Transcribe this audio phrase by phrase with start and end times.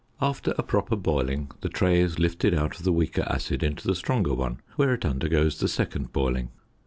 [0.19, 3.93] After a proper boiling the tray is lifted out of the weaker acid into the
[3.93, 6.49] stronger one, where it undergoes the second boiling.